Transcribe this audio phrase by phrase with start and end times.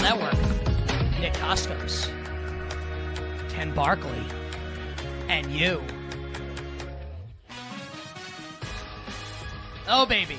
[0.00, 0.32] Network.
[1.20, 2.08] Nick Kostos,
[3.50, 4.24] Ken Barkley,
[5.28, 5.82] and you.
[9.86, 10.38] Oh, baby.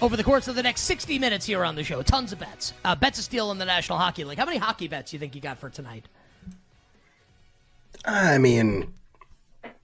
[0.00, 2.72] Over the course of the next 60 minutes here on the show, tons of bets.
[2.84, 4.38] Uh, bets of steel in the National Hockey League.
[4.38, 6.04] How many hockey bets do you think you got for tonight?
[8.04, 8.92] I mean,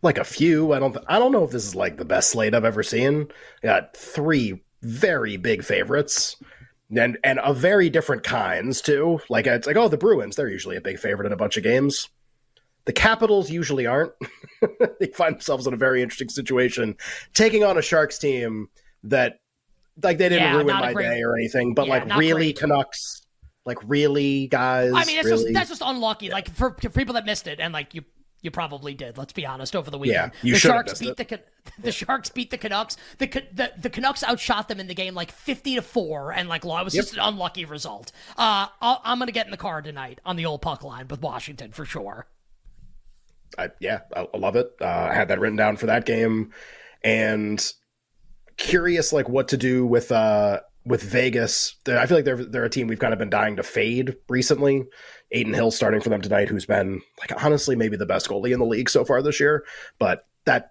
[0.03, 0.73] like a few.
[0.73, 0.93] I don't.
[0.93, 3.29] Th- I don't know if this is like the best slate I've ever seen.
[3.63, 6.37] I got three very big favorites,
[6.97, 9.21] and and of very different kinds too.
[9.29, 10.37] Like it's like oh, the Bruins.
[10.37, 12.09] They're usually a big favorite in a bunch of games.
[12.87, 14.13] The Capitals usually aren't.
[15.01, 16.97] they find themselves in a very interesting situation,
[17.33, 18.69] taking on a Sharks team
[19.05, 19.39] that
[20.03, 22.59] like they didn't Yeah, ruin my great- day or anything, but Yeah, like really great.
[22.59, 23.23] Canucks.
[23.67, 24.93] Like really, guys.
[24.95, 25.45] I mean, that's really?
[25.45, 26.29] just that's just unlucky.
[26.29, 28.03] Like for, for people that missed it, and like you,
[28.45, 29.19] you probably did.
[29.19, 29.75] Let's be honest.
[29.75, 31.29] Over the weekend, Yeah, the Sharks beat it.
[31.29, 31.41] the
[31.79, 32.97] the Sharks beat the Canucks.
[33.19, 36.65] The, the the Canucks outshot them in the game like fifty to four, and like
[36.65, 37.03] law it was Yep.
[37.05, 38.13] just an unlucky result.
[38.37, 41.23] Uh, I'll, I'm gonna get in the car tonight on the old puck line with
[41.23, 42.27] Washington for sure.
[43.59, 44.71] I, yeah, I, I love it.
[44.81, 46.53] Uh, I had that written down for that game,
[47.03, 47.73] and
[48.57, 51.77] curious like what to do with uh with Vegas.
[51.87, 54.85] I feel like they're they're a team we've kind of been dying to fade recently.
[55.33, 58.59] Adin Hill starting for them tonight, who's been like honestly maybe the best goalie in
[58.59, 59.65] the league so far this year,
[59.99, 60.71] but that.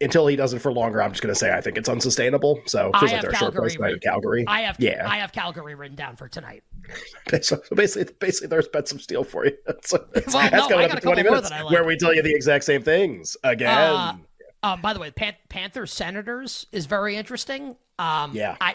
[0.00, 2.60] Until he does it for longer, I'm just going to say I think it's unsustainable.
[2.66, 4.44] So I feels like they're a short Calgary price tonight in Calgary.
[4.48, 5.08] I have yeah.
[5.08, 6.62] I have Calgary written down for tonight.
[7.42, 9.52] So basically, basically, there's bets some steel for you.
[9.66, 11.70] That's, that's, Well, that's no, coming up in 20 minutes, like.
[11.70, 13.70] where we tell you the exact same things again.
[13.70, 14.16] Uh,
[14.64, 17.76] Um, by the way, Pan- Panthers Senators is very interesting.
[17.98, 18.56] Um, Yeah.
[18.60, 18.74] I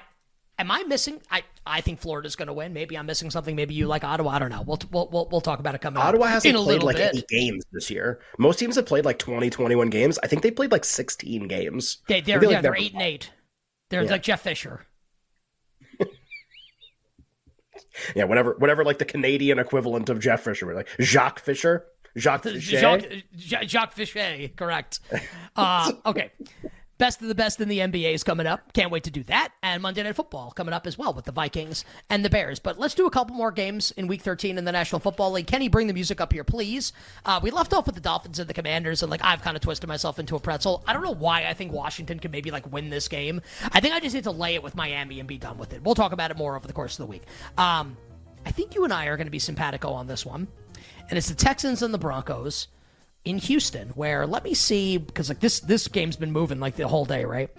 [0.60, 1.20] am I missing?
[1.32, 2.74] I I think Florida's going to win.
[2.74, 3.56] Maybe I'm missing something.
[3.56, 4.30] Maybe you like Ottawa.
[4.32, 4.62] I don't know.
[4.62, 7.16] We'll we'll we'll, we'll talk about it coming up Ottawa hasn't played like bit.
[7.16, 8.20] any games this year.
[8.38, 10.20] Most teams have played like 20, 21 games.
[10.22, 12.00] I think they played like 16 games.
[12.08, 13.32] They, they're, yeah, like they're eight and eight.
[13.90, 14.12] They're Yeah.
[14.12, 14.86] like Jeff Fisher.
[18.16, 21.86] Yeah, whatever, whatever, like the Canadian equivalent of Jeff Fisher, like Jacques Fisher,
[22.18, 22.60] Jacques Fisher.
[22.80, 25.00] Jacques, Ja- Jacques Fichet, correct.
[25.56, 26.32] Uh, okay.
[27.00, 28.74] Best of the best in the NBA is coming up.
[28.74, 29.54] Can't wait to do that.
[29.64, 32.60] And Monday Night Football coming up as well with the Vikings and the Bears.
[32.60, 35.48] But let's do a couple more games in Week 13 in the National Football League.
[35.48, 36.92] Kenny, bring the music up here, please.
[37.24, 39.64] Uh, we left off with the Dolphins and the Commanders, and like I've kind of
[39.64, 40.84] twisted myself into a pretzel.
[40.86, 43.40] I don't know why I think Washington can maybe like win this game.
[43.72, 45.82] I think I just need to lay it with Miami and be done with it.
[45.82, 47.24] We'll talk about it more over the course of the week.
[47.58, 47.96] Um,
[48.46, 50.50] I think you and I are going to be simpatico on this one,
[51.08, 52.68] and it's the Texans and the Broncos
[53.26, 56.88] in Houston, where let me see because like this this game's been moving like the
[56.88, 57.50] whole day, right?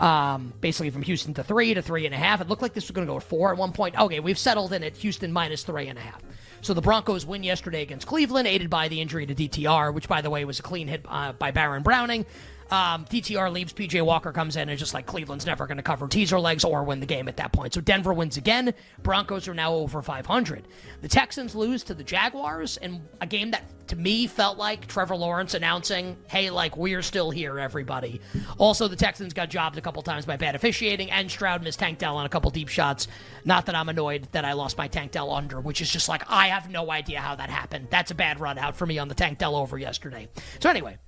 [0.00, 2.40] Um, basically from Houston to three to three and a half.
[2.40, 3.98] It looked like this was going to go to four at one point.
[3.98, 6.22] Okay, we've settled in at Houston minus three and a half.
[6.62, 10.20] So the Broncos win yesterday against Cleveland, aided by the injury to DTR, which by
[10.20, 12.26] the way was a clean hit uh, by Baron Browning.
[12.70, 16.06] Um, DTR leaves, PJ Walker comes in, and just like Cleveland's never going to cover
[16.06, 17.74] teaser legs or win the game at that point.
[17.74, 18.72] So Denver wins again.
[19.02, 20.68] Broncos are now over 500.
[21.00, 25.16] The Texans lose to the Jaguars in a game that to me felt like Trevor
[25.16, 28.20] Lawrence announcing, hey, like, we're still here, everybody.
[28.56, 31.98] Also, the Texans got jobbed a couple times by bad officiating, and Stroud missed Tank
[31.98, 33.08] Dell on a couple deep shots.
[33.44, 36.22] Not that I'm annoyed that I lost my Tank Dell under, which is just like,
[36.28, 37.88] I have no idea how that happened.
[37.90, 40.28] That's a bad run out for me on the Tank Dell over yesterday.
[40.60, 40.98] So, anyway,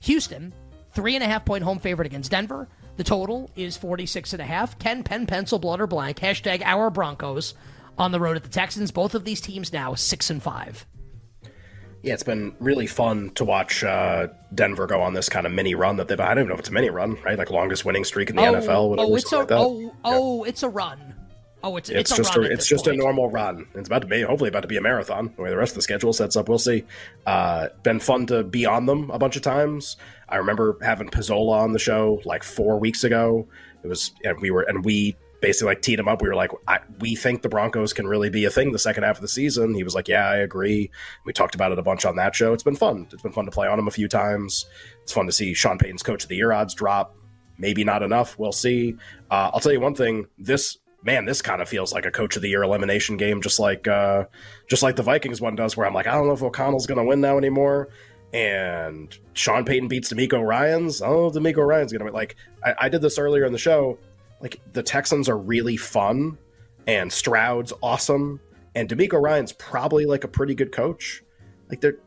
[0.00, 0.52] Houston,
[0.92, 2.68] three and a half point home favorite against Denver.
[2.96, 4.78] The total is 46 and a half.
[4.78, 6.18] Ken Pen Pencil Blood or Blank.
[6.18, 7.54] Hashtag our Broncos
[7.98, 8.90] on the road at the Texans.
[8.90, 10.86] Both of these teams now six and five.
[12.02, 15.76] Yeah, it's been really fun to watch uh, Denver go on this kind of mini
[15.76, 16.18] run that they've.
[16.18, 17.38] I don't even know if it's a mini run, right?
[17.38, 18.90] Like longest winning streak in the NFL.
[18.90, 21.14] Whatever, oh, it's a like oh oh, it's a run.
[21.64, 23.66] Oh, it's it's, it's, just a it's just a normal run.
[23.74, 25.32] It's about to be hopefully about to be a marathon.
[25.36, 26.84] The way the rest of the schedule sets up, we'll see.
[27.24, 29.96] Uh, been fun to be on them a bunch of times.
[30.28, 33.46] I remember having Pizzola on the show like four weeks ago.
[33.84, 36.22] It was and we were and we basically like teed him up.
[36.22, 39.02] We were like, I, we think the Broncos can really be a thing the second
[39.02, 39.74] half of the season.
[39.74, 40.90] He was like, Yeah, I agree.
[41.26, 42.52] We talked about it a bunch on that show.
[42.54, 43.06] It's been fun.
[43.12, 44.66] It's been fun to play on him a few times.
[45.02, 47.14] It's fun to see Sean Payton's coach of the year odds drop.
[47.58, 48.38] Maybe not enough.
[48.38, 48.96] We'll see.
[49.30, 50.26] Uh, I'll tell you one thing.
[50.38, 53.58] This man, this kind of feels like a coach of the year elimination game, just
[53.58, 54.24] like uh,
[54.68, 56.98] just like the Vikings one does, where I'm like, I don't know if O'Connell's going
[56.98, 57.88] to win now anymore.
[58.32, 61.02] And Sean Payton beats DeMeco Ryans.
[61.02, 62.14] Oh, DeMeco Ryans going to win.
[62.14, 63.98] Like I, I did this earlier in the show.
[64.40, 66.38] Like the Texans are really fun,
[66.86, 68.40] and Stroud's awesome,
[68.74, 71.22] and DeMeco Ryans probably like a pretty good coach.
[71.68, 71.98] Like they're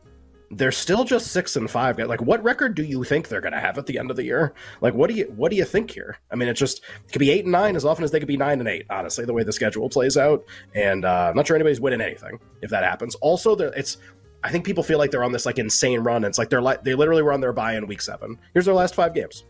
[0.50, 1.98] they're still just six and five.
[1.98, 4.24] Like, what record do you think they're going to have at the end of the
[4.24, 4.54] year?
[4.80, 6.18] Like, what do you what do you think here?
[6.30, 8.28] I mean, it just it could be eight and nine as often as they could
[8.28, 8.86] be nine and eight.
[8.88, 10.44] Honestly, the way the schedule plays out,
[10.74, 13.14] and uh, I'm not sure anybody's winning anything if that happens.
[13.16, 13.98] Also, it's
[14.44, 16.24] I think people feel like they're on this like insane run.
[16.24, 18.38] It's like they're like they literally were on their bye in week seven.
[18.52, 19.44] Here's their last five games: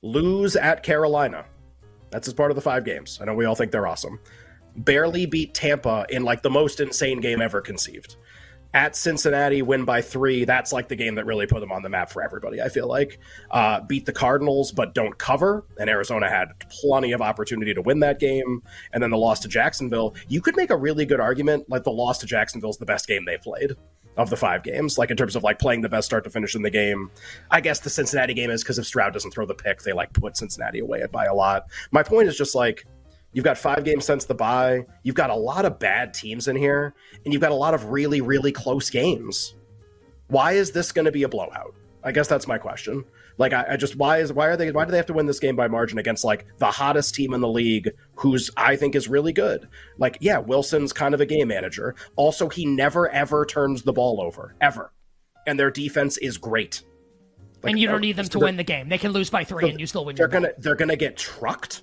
[0.00, 1.44] lose at Carolina.
[2.10, 3.18] That's as part of the five games.
[3.20, 4.20] I know we all think they're awesome.
[4.76, 8.16] barely beat Tampa in like the most insane game ever conceived.
[8.74, 10.44] At Cincinnati, win by three.
[10.44, 12.62] That's like the game that really put them on the map for everybody.
[12.62, 13.18] I feel like
[13.50, 15.64] uh, beat the Cardinals, but don't cover.
[15.78, 18.62] And Arizona had plenty of opportunity to win that game.
[18.92, 20.14] And then the loss to Jacksonville.
[20.28, 23.06] You could make a really good argument like the loss to Jacksonville is the best
[23.06, 23.72] game they played
[24.16, 26.54] of the five games, like in terms of like playing the best start to finish
[26.54, 27.10] in the game.
[27.50, 30.12] I guess the Cincinnati game is because if Stroud doesn't throw the pick, they like
[30.12, 31.64] put Cincinnati away by a lot.
[31.92, 32.86] My point is just like
[33.32, 34.86] You've got five games since the bye.
[35.02, 36.94] You've got a lot of bad teams in here,
[37.24, 39.54] and you've got a lot of really, really close games.
[40.28, 41.74] Why is this going to be a blowout?
[42.04, 43.04] I guess that's my question.
[43.38, 45.26] Like, I, I, just why is why are they why do they have to win
[45.26, 48.94] this game by margin against like the hottest team in the league, who's I think
[48.94, 49.68] is really good?
[49.98, 51.94] Like, yeah, Wilson's kind of a game manager.
[52.16, 54.92] Also, he never ever turns the ball over ever,
[55.46, 56.82] and their defense is great.
[57.62, 58.88] Like, and you don't need them to win the game.
[58.88, 60.16] They can lose by three, so and you still win.
[60.16, 61.82] They're gonna they're gonna get trucked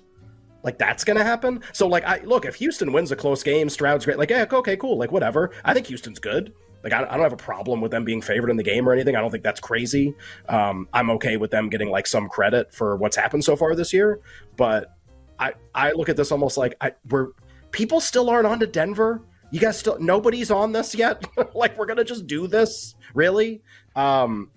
[0.62, 1.62] like that's gonna happen.
[1.72, 4.18] So like I look, if Houston wins a close game, Stroud's great.
[4.18, 4.98] Like, yeah, okay, cool.
[4.98, 5.50] Like whatever.
[5.64, 6.52] I think Houston's good.
[6.82, 8.92] Like I, I don't have a problem with them being favored in the game or
[8.92, 9.16] anything.
[9.16, 10.14] I don't think that's crazy.
[10.48, 13.92] Um, I'm okay with them getting like some credit for what's happened so far this
[13.92, 14.20] year.
[14.56, 14.96] But
[15.38, 17.28] I I look at this almost like I we're
[17.70, 19.22] people still aren't on to Denver.
[19.50, 21.24] You guys still nobody's on this yet.
[21.54, 23.62] like we're gonna just do this really.
[23.96, 24.50] Um,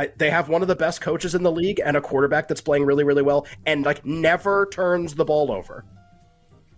[0.00, 2.62] I, they have one of the best coaches in the league and a quarterback that's
[2.62, 5.84] playing really, really well and like never turns the ball over.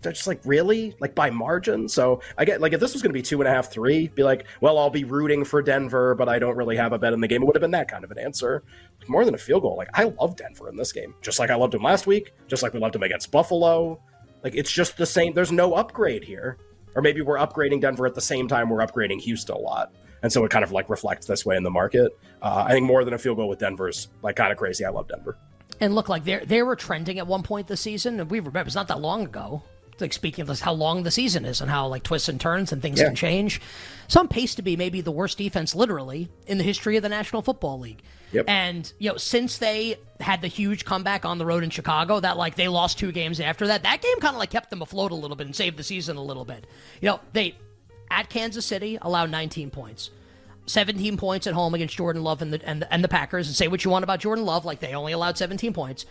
[0.01, 1.89] They're just like really like by margin.
[1.89, 4.09] So I get like if this was going to be two and a half, three,
[4.09, 7.13] be like, well, I'll be rooting for Denver, but I don't really have a bet
[7.13, 7.43] in the game.
[7.43, 8.65] It would have been that kind of an answer.
[9.07, 9.77] More than a field goal.
[9.77, 12.65] Like I love Denver in this game, just like I loved him last week, just
[12.65, 14.03] like we loved him against Buffalo.
[14.43, 15.33] Like it's just the same.
[15.33, 16.59] There's no upgrade here,
[16.97, 19.93] or maybe we're upgrading Denver at the same time we're upgrading Houston a lot
[20.23, 22.17] and so it kind of like reflects this way in the market.
[22.41, 24.85] Uh, I think more than a field goal with Denver's like kind of crazy.
[24.85, 25.37] I love Denver.
[25.81, 28.67] And look, like they they were trending at one point this season, and we remember
[28.67, 29.63] it's not that long ago.
[30.01, 32.73] Like speaking of this, how long the season is and how like twists and turns
[32.73, 33.07] and things yeah.
[33.07, 33.61] can change.
[34.09, 37.41] Some pace to be maybe the worst defense, literally, in the history of the National
[37.41, 38.03] Football League.
[38.33, 38.47] Yep.
[38.49, 42.37] And you know, since they had the huge comeback on the road in Chicago, that
[42.37, 45.13] like they lost two games after that, that game kind of like kept them afloat
[45.13, 46.67] a little bit and saved the season a little bit.
[47.01, 47.57] You know, they
[48.13, 50.11] at Kansas City allowed 19 points.
[50.67, 53.57] 17 points at home against Jordan Love and the, and the, and the Packers, and
[53.57, 56.07] say what you want about Jordan Love, like they only allowed 17 points.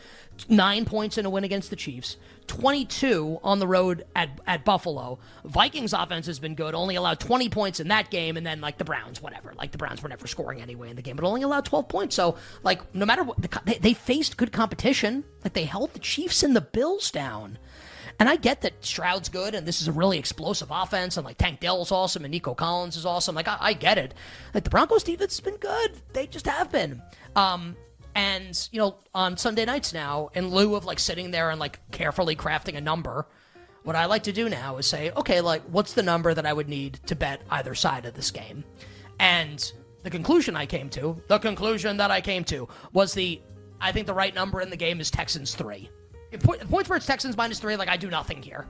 [0.50, 2.18] Nine points in a win against the Chiefs.
[2.48, 5.20] 22 on the road at, at Buffalo.
[5.46, 8.78] Vikings offense has been good, only allowed 20 points in that game, and then like
[8.78, 9.54] the Browns, whatever.
[9.58, 12.16] Like the Browns were never scoring anyway in the game, but only allowed 12 points.
[12.16, 15.24] So like no matter what, the, they, they faced good competition.
[15.46, 17.58] Like they held the Chiefs and the Bills down.
[18.20, 21.38] And I get that Stroud's good and this is a really explosive offense and like
[21.38, 23.36] Tank Dell's awesome and Nico Collins is awesome.
[23.36, 24.14] Like I, I get it.
[24.54, 26.02] Like the Broncos defense has been good.
[26.14, 27.02] They just have been.
[27.36, 27.76] Um,
[28.16, 31.80] and you know, on Sunday nights now, in lieu of like sitting there and like
[31.92, 33.28] carefully crafting a number,
[33.84, 36.54] what I like to do now is say, okay, like what's the number that I
[36.54, 38.64] would need to bet either side of this game?
[39.20, 39.72] And
[40.04, 43.42] the conclusion I came to, the conclusion that I came to was the
[43.80, 45.90] I think the right number in the game is Texans three.
[46.32, 48.68] If it's Texans minus three, like I do nothing here.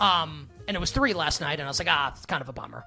[0.00, 2.48] Um, and it was three last night, and I was like, ah, it's kind of
[2.48, 2.84] a bummer.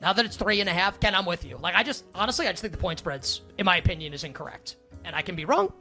[0.00, 1.56] Now that it's three and a half, Ken, I'm with you.
[1.56, 4.76] Like I just honestly, I just think the point spreads, in my opinion, is incorrect,
[5.04, 5.72] and I can be wrong.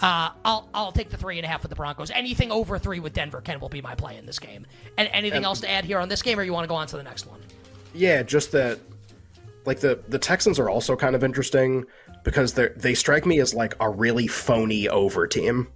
[0.00, 2.10] Uh, I'll I'll take the three and a half with the Broncos.
[2.10, 4.66] Anything over three with Denver, Ken, will be my play in this game.
[4.96, 6.76] And anything and, else to add here on this game, or you want to go
[6.76, 7.40] on to the next one?
[7.94, 8.78] Yeah, just that.
[9.64, 11.86] Like the the Texans are also kind of interesting
[12.22, 15.68] because they they strike me as like a really phony over team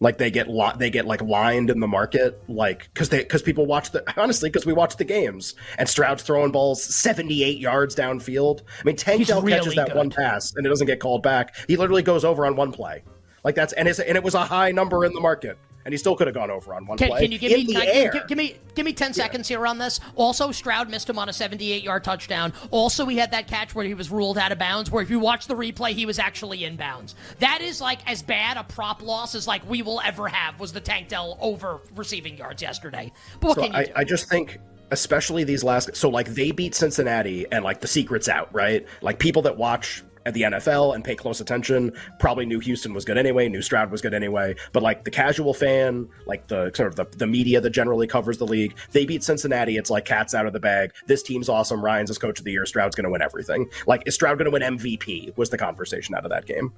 [0.00, 3.42] like they get li- they get like lined in the market like because they because
[3.42, 7.94] people watch the honestly because we watch the games and Stroud's throwing balls 78 yards
[7.94, 8.62] downfield.
[8.80, 9.96] I mean Tank Dell really catches that good.
[9.96, 11.54] one pass and it doesn't get called back.
[11.68, 13.02] He literally goes over on one play.
[13.44, 15.98] Like that's and it's and it was a high number in the market and he
[15.98, 17.22] still could have gone over on one can, play.
[17.22, 20.00] Can you give me give, give, give, me give me ten seconds here on this?
[20.16, 22.52] Also, Stroud missed him on a 78-yard touchdown.
[22.70, 24.90] Also, he had that catch where he was ruled out of bounds.
[24.90, 27.14] Where if you watch the replay, he was actually in bounds.
[27.38, 30.60] That is like as bad a prop loss as like we will ever have.
[30.60, 33.12] Was the Tank Dell over receiving yards yesterday?
[33.40, 33.92] But what so can you I, do?
[33.96, 34.58] I just think
[34.90, 38.86] especially these last so like they beat Cincinnati and like the secret's out, right?
[39.00, 43.04] Like people that watch at the NFL and pay close attention probably knew Houston was
[43.04, 44.54] good anyway, knew Stroud was good anyway.
[44.72, 48.38] But like the casual fan, like the sort of the, the media that generally covers
[48.38, 49.76] the league, they beat Cincinnati.
[49.76, 50.92] It's like cats out of the bag.
[51.06, 51.84] This team's awesome.
[51.84, 52.66] Ryans as coach of the year.
[52.66, 53.70] Stroud's going to win everything.
[53.86, 55.36] Like, is Stroud going to win MVP?
[55.36, 56.72] Was the conversation out of that game.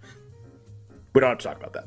[1.14, 1.86] We don't have to talk about that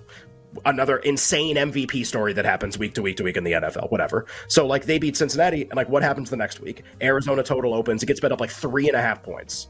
[0.65, 4.25] another insane MVP story that happens week to week to week in the NFL, whatever.
[4.47, 6.83] So like they beat Cincinnati, and like what happens the next week?
[7.01, 9.67] Arizona total opens, it gets bet up like three and a half points.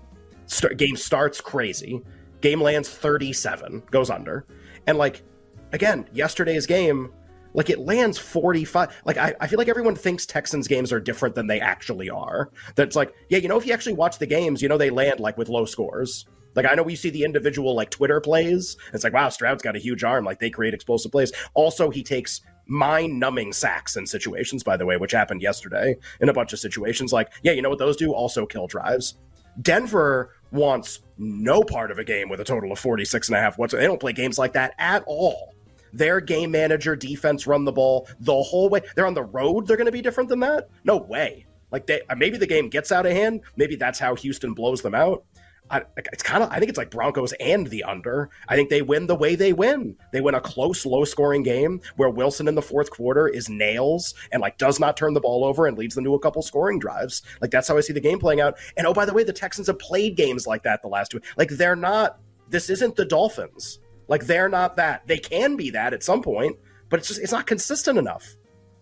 [0.47, 2.01] Start, game starts crazy.
[2.41, 4.45] Game lands 37, goes under.
[4.87, 5.23] And like,
[5.71, 7.11] again, yesterday's game,
[7.55, 9.01] Like it lands 45.
[9.05, 12.51] Like I, I feel like everyone thinks Texans games are different than they actually are.
[12.75, 15.19] That's like, yeah, you know, if you actually watch the games, you know, they land
[15.21, 16.25] like with low scores.
[16.53, 18.77] Like I know we see the individual like Twitter plays.
[18.93, 20.25] It's like, wow, Stroud's got a huge arm.
[20.25, 21.31] Like they create explosive plays.
[21.53, 26.33] Also, he takes mind-numbing sacks in situations, by the way, which happened yesterday in a
[26.33, 27.13] bunch of situations.
[27.13, 28.13] Like, yeah, you know what those do?
[28.13, 29.17] Also kill drives.
[29.61, 33.57] Denver wants no part of a game with a total of 46 and a half.
[33.57, 35.53] What's they don't play games like that at all.
[35.93, 38.81] Their game manager, defense, run the ball the whole way.
[38.95, 39.65] They're on the road.
[39.65, 40.69] They're going to be different than that.
[40.83, 41.45] No way.
[41.71, 43.41] Like they uh, maybe the game gets out of hand.
[43.55, 45.23] Maybe that's how Houston blows them out.
[45.71, 48.29] I, it's kind of I think it's like Broncos and the under.
[48.47, 49.95] I think they win the way they win.
[50.13, 54.13] They win a close, low scoring game where Wilson in the fourth quarter is nails
[54.31, 56.77] and like does not turn the ball over and leads them to a couple scoring
[56.77, 57.23] drives.
[57.41, 58.57] Like that's how I see the game playing out.
[58.77, 61.21] And oh by the way, the Texans have played games like that the last two.
[61.37, 62.19] Like they're not.
[62.47, 63.79] This isn't the Dolphins.
[64.07, 65.07] Like they're not that.
[65.07, 66.57] They can be that at some point,
[66.89, 68.35] but it's just it's not consistent enough.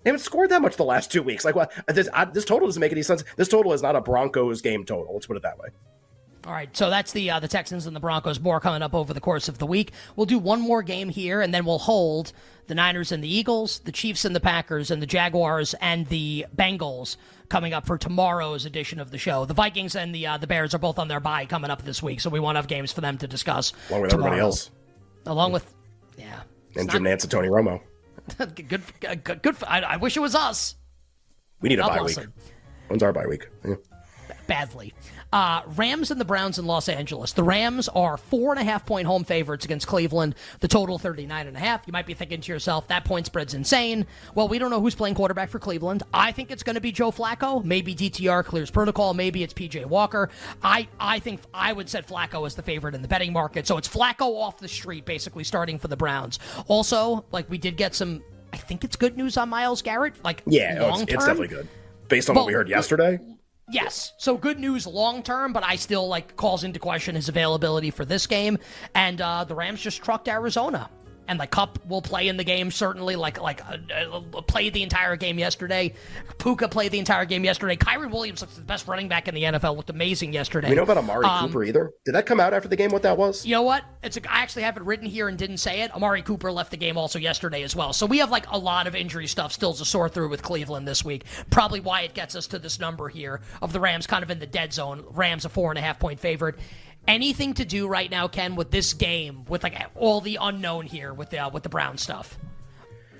[0.03, 1.45] They haven't scored that much the last two weeks.
[1.45, 1.71] Like what?
[1.87, 3.23] This, I, this total doesn't make any sense.
[3.37, 5.13] This total is not a Broncos game total.
[5.13, 5.69] Let's put it that way.
[6.45, 8.39] All right, so that's the uh, the Texans and the Broncos.
[8.39, 9.93] More coming up over the course of the week.
[10.17, 12.33] We'll do one more game here, and then we'll hold
[12.67, 16.45] the Niners and the Eagles, the Chiefs and the Packers, and the Jaguars and the
[16.53, 17.15] Bengals
[17.47, 19.45] coming up for tomorrow's edition of the show.
[19.45, 22.03] The Vikings and the uh, the Bears are both on their bye coming up this
[22.03, 23.71] week, so we won't have games for them to discuss.
[23.89, 24.27] Along with tomorrow.
[24.27, 24.69] everybody else.
[25.25, 25.73] Along with,
[26.17, 26.41] yeah,
[26.75, 27.79] and Jim Nantz and Tony Romo.
[28.38, 29.55] good, good, good.
[29.65, 30.75] I, I, wish it was us.
[31.62, 32.17] We need a bye week.
[32.88, 33.47] When's our bye week?
[33.65, 33.75] Yeah.
[34.47, 34.93] Badly.
[35.31, 37.33] Uh, Rams and the Browns in Los Angeles.
[37.33, 40.35] The Rams are four and a half point home favorites against Cleveland.
[40.59, 41.88] The total 39 and a half.
[41.88, 44.05] You might be thinking to yourself, that point spread's insane.
[44.35, 46.03] Well, we don't know who's playing quarterback for Cleveland.
[46.13, 47.63] I think it's going to be Joe Flacco.
[47.63, 49.15] Maybe DTR clears protocol.
[49.15, 50.29] Maybe it's PJ Walker.
[50.62, 53.65] I, I think I would set Flacco as the favorite in the betting market.
[53.65, 56.38] So it's Flacco off the street, basically starting for the Browns.
[56.67, 60.23] Also, like we did get some, I think it's good news on Myles Garrett.
[60.23, 61.67] Like, yeah, oh, it's, it's, definitely good
[62.07, 63.19] based on what we heard yesterday.
[63.70, 64.13] Yes.
[64.17, 68.05] So good news long term, but I still like calls into question his availability for
[68.05, 68.58] this game.
[68.93, 70.89] And uh, the Rams just trucked Arizona
[71.27, 73.15] and the cup will play in the game certainly.
[73.15, 75.94] Like like uh, uh, played the entire game yesterday.
[76.38, 77.75] Puka played the entire game yesterday.
[77.75, 80.70] Kyren Williams looks the best running back in the NFL looked amazing yesterday.
[80.70, 81.92] We know about Amari um, Cooper either.
[82.06, 83.46] Did that come out after the game what that was?
[83.46, 83.84] You know what?
[84.01, 85.94] It's a, I actually have it written here and didn't say it.
[85.96, 87.94] Amari Cooper left the game also yesterday as well.
[87.94, 90.88] So we have like a lot of injury stuff still to sort through with Cleveland
[90.88, 91.25] this week.
[91.50, 94.39] Probably why it gets us to this number here of the Rams kind of in
[94.39, 95.03] the dead zone.
[95.12, 96.56] Rams a four and a half point favorite
[97.07, 101.13] anything to do right now, Ken, with this game, with like all the unknown here
[101.13, 102.38] with the uh, with the Brown stuff?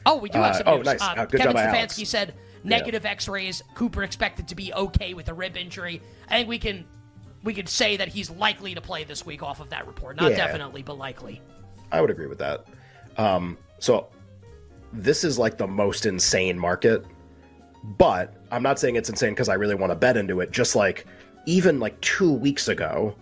[0.06, 0.88] Oh, we do have uh, some uh, news.
[0.88, 1.02] Oh, nice.
[1.02, 3.12] Uh, uh, good Kevin Stefanski said negative yeah.
[3.12, 3.64] X-rays.
[3.76, 6.02] Cooper expected to be okay with a rib injury.
[6.30, 6.86] I think we can
[7.44, 10.16] we could say that he's likely to play this week off of that report.
[10.16, 10.38] Not yeah.
[10.38, 11.42] definitely, but likely.
[11.92, 12.66] I would agree with that.
[13.18, 14.08] Um, so
[14.92, 17.06] this is like the most insane market,
[17.84, 20.52] but I'm not saying it's insane because I really want to bet into it.
[20.52, 21.06] Just like
[21.46, 23.16] even like two weeks ago,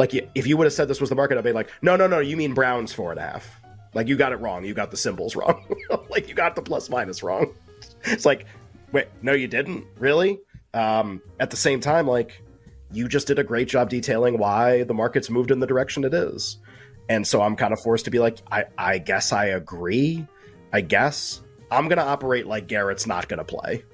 [0.00, 2.06] like if you would have said this was the market, I'd be like, no, no,
[2.06, 3.60] no, you mean Browns four and a half.
[3.92, 4.64] Like you got it wrong.
[4.64, 5.62] You got the symbols wrong.
[6.08, 7.52] like you got the plus minus wrong.
[8.04, 8.46] It's like,
[8.92, 10.40] wait, no, you didn't really.
[10.72, 12.42] Um, at the same time, like
[12.90, 16.14] you just did a great job detailing why the market's moved in the direction it
[16.14, 16.56] is.
[17.10, 20.26] And so I'm kind of forced to be like, I, I guess I agree.
[20.72, 23.84] I guess I'm going to operate like Garrett's not going to play.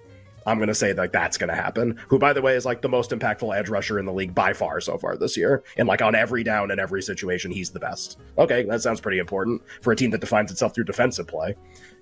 [0.46, 1.98] I'm going to say like that's going to happen.
[2.08, 4.52] Who, by the way, is like the most impactful edge rusher in the league by
[4.52, 5.64] far so far this year.
[5.76, 8.18] And like on every down in every situation, he's the best.
[8.38, 11.56] Okay, that sounds pretty important for a team that defines itself through defensive play.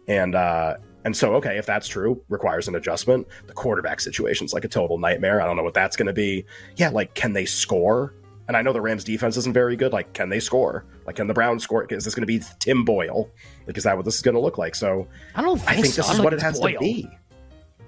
[0.06, 3.26] And uh, and so okay, if that's true, requires an adjustment.
[3.46, 5.40] The quarterback situation's like a total nightmare.
[5.40, 6.44] I don't know what that's going to be.
[6.76, 8.14] Yeah, like can they score?
[8.46, 9.94] And I know the Rams defense isn't very good.
[9.94, 10.84] Like, can they score?
[11.06, 11.86] Like, can the Browns score?
[11.88, 13.30] Is this going to be Tim Boyle?
[13.66, 14.74] Like, is that what this is going to look like?
[14.74, 15.56] So I don't.
[15.56, 16.02] Think I think so.
[16.02, 16.74] this is what it has Boyle.
[16.74, 17.08] to be.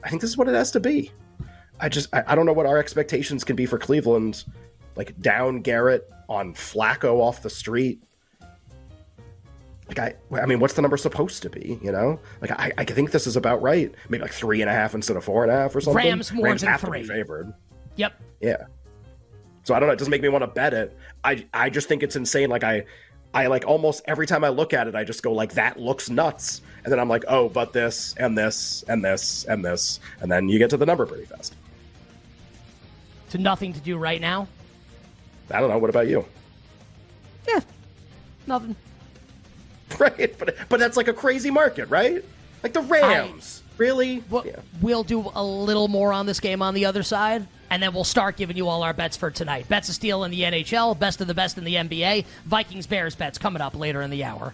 [0.07, 1.11] I think this is what it has to be.
[1.81, 4.45] I just I, I, don't know what our expectations can be for Cleveland.
[4.95, 8.01] Like down Garrett on Flacco off the street.
[9.89, 11.79] Like I, I mean, what's the number supposed to be?
[11.83, 13.93] You know, like I, I think this is about right.
[14.09, 16.05] Maybe like three and a half instead of four and a half or something.
[16.05, 17.03] Rams more Rams than three.
[17.03, 17.53] Favored.
[17.97, 18.21] Yep.
[18.41, 18.67] Yeah.
[19.65, 19.93] So I don't know.
[19.93, 20.97] It doesn't make me want to bet it.
[21.25, 22.49] I I just think it's insane.
[22.49, 22.85] Like I
[23.35, 26.09] I like almost every time I look at it, I just go like, that looks
[26.09, 26.63] nuts.
[26.85, 30.01] And then I'm like, oh, but this and this and this and this.
[30.21, 31.55] And then you get to the number pretty fast.
[33.29, 34.49] So nothing to do right now?
[35.51, 35.79] I don't know.
[35.79, 36.25] What about you?
[37.49, 37.61] Yeah,
[38.47, 38.77] nothing.
[40.01, 42.23] Right, but but that's like a crazy market, right?
[42.63, 44.23] Like the Rams, I, really?
[44.29, 44.57] We'll, yeah.
[44.83, 48.05] we'll do a little more on this game on the other side and then we'll
[48.05, 49.69] start giving you all our bets for tonight.
[49.69, 53.15] Bets of steel in the NHL, best of the best in the NBA, Vikings Bears
[53.15, 54.53] bets coming up later in the hour.